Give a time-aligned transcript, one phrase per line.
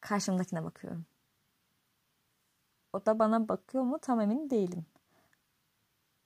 [0.00, 1.06] karşımdakine bakıyorum.
[2.92, 4.86] O da bana bakıyor mu tam emin değilim.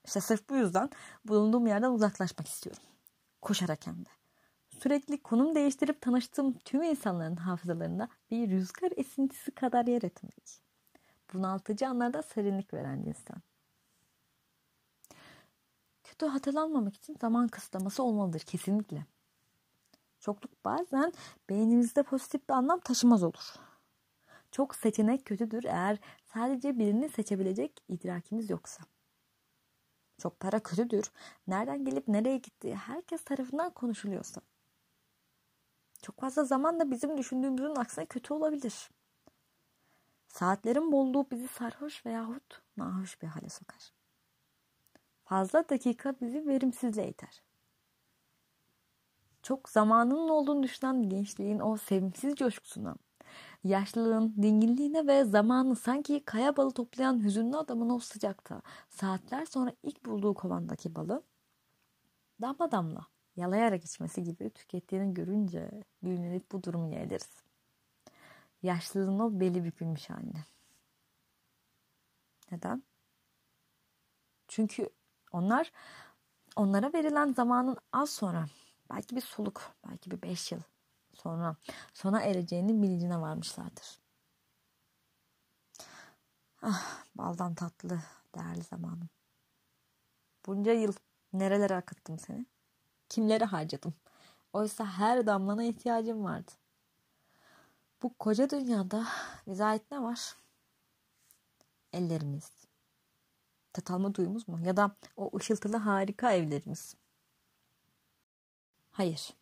[0.05, 0.89] İşte sırf bu yüzden
[1.25, 2.83] bulunduğum yerden uzaklaşmak istiyorum.
[3.41, 4.09] Koşarak hem de.
[4.79, 10.61] Sürekli konum değiştirip tanıştığım tüm insanların hafızalarında bir rüzgar esintisi kadar yer etmek.
[11.33, 13.41] Bunaltıcı anlarda serinlik veren insan.
[16.03, 19.05] Kötü hatırlanmamak için zaman kısıtlaması olmalıdır kesinlikle.
[20.25, 21.13] Çokluk bazen
[21.49, 23.53] beynimizde pozitif bir anlam taşımaz olur.
[24.51, 25.99] Çok seçenek kötüdür eğer
[26.33, 28.83] sadece birini seçebilecek idrakimiz yoksa.
[30.17, 31.11] Çok para kötüdür.
[31.47, 34.41] Nereden gelip nereye gittiği herkes tarafından konuşuluyorsa.
[36.01, 38.89] Çok fazla zaman da bizim düşündüğümüzün aksine kötü olabilir.
[40.27, 43.91] Saatlerin bolluğu bizi sarhoş veyahut nahoş bir hale sokar.
[45.23, 47.45] Fazla dakika bizi verimsizliğe iter.
[49.45, 52.95] Çok zamanının olduğunu düşünen gençliğin o sevimsiz coşkusuna,
[53.63, 60.05] yaşlılığın dinginliğine ve zamanı sanki kaya balı toplayan hüzünlü adamın o sıcakta saatler sonra ilk
[60.05, 61.23] bulduğu kovandaki balı
[62.41, 67.43] damla damla yalayarak içmesi gibi tükettiğini görünce büyünlenip bu durumu yeğleriz.
[68.63, 70.45] Yaşlılığın o beli bükülmüş haline.
[72.51, 72.83] Neden?
[74.47, 74.89] Çünkü
[75.31, 75.71] onlar
[76.55, 78.45] onlara verilen zamanın az sonra
[78.89, 80.59] belki bir soluk, belki bir beş yıl
[81.13, 81.55] sonra
[81.93, 83.99] sona ereceğini bilincine varmışlardır.
[86.61, 87.99] Ah, baldan tatlı,
[88.35, 89.09] değerli zamanım.
[90.45, 90.93] Bunca yıl
[91.33, 92.45] nerelere akıttım seni?
[93.09, 93.93] Kimlere harcadım?
[94.53, 96.51] Oysa her damlana ihtiyacım vardı.
[98.03, 99.07] Bu koca dünyada
[99.47, 100.35] bize ait ne var?
[101.93, 102.51] Ellerimiz.
[103.73, 104.59] Tat alma duyumuz mu?
[104.63, 106.95] Ya da o ışıltılı harika evlerimiz.
[108.95, 109.33] Hayır.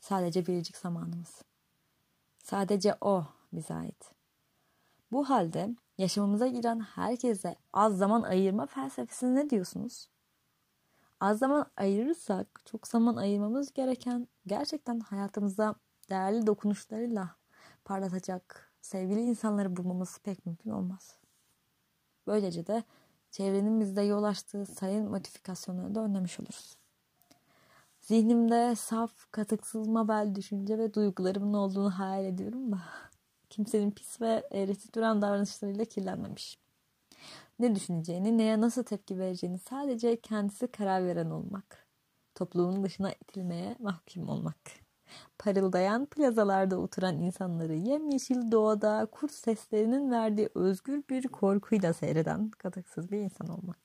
[0.00, 1.42] Sadece biricik zamanımız.
[2.38, 4.14] Sadece o bize ait.
[5.10, 10.08] Bu halde yaşamımıza giren herkese az zaman ayırma felsefesine ne diyorsunuz?
[11.20, 15.74] Az zaman ayırırsak çok zaman ayırmamız gereken gerçekten hayatımıza
[16.10, 17.36] değerli dokunuşlarıyla
[17.84, 21.18] parlatacak sevgili insanları bulmamız pek mümkün olmaz.
[22.26, 22.84] Böylece de
[23.30, 26.81] çevrenin bizde yol açtığı sayın modifikasyonları da önlemiş oluruz.
[28.02, 32.78] Zihnimde saf, katıksız mabel düşünce ve duygularımın olduğunu hayal ediyorum da
[33.50, 36.58] kimsenin pis ve eğreti duran davranışlarıyla kirlenmemiş.
[37.58, 41.86] Ne düşüneceğini, neye nasıl tepki vereceğini sadece kendisi karar veren olmak.
[42.34, 44.56] Toplumun dışına itilmeye mahkum olmak.
[45.38, 53.18] Parıldayan plazalarda oturan insanları yemyeşil doğada kurt seslerinin verdiği özgür bir korkuyla seyreden katıksız bir
[53.18, 53.78] insan olmak.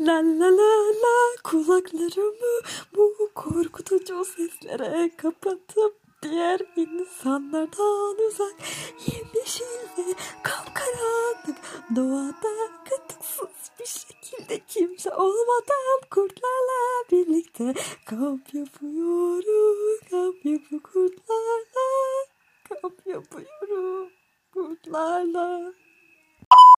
[0.00, 0.72] La la la
[1.02, 2.60] la kulaklarımı
[2.96, 8.54] bu korkutucu seslere kapatıp diğer insanlardan uzak
[9.06, 9.64] yemyeşil
[9.98, 11.56] ve kapkaranlık
[11.96, 21.88] doğada katıksız bir şekilde kimse olmadan kurtlarla birlikte kamp yapıyorum kamp yapı kurtlarla
[22.68, 24.10] kamp yapıyorum
[24.54, 25.72] kurtlarla